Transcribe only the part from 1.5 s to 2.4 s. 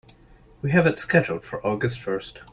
August first.